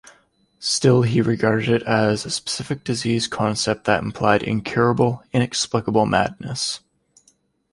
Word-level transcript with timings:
Still, 0.57 1.03
he 1.03 1.21
regarded 1.21 1.69
it 1.69 1.83
as 1.83 2.25
a 2.25 2.31
specific 2.31 2.83
disease 2.83 3.27
concept 3.27 3.85
that 3.85 4.01
implied 4.01 4.41
incurable, 4.41 5.21
inexplicable 5.31 6.07
madness. 6.07 6.79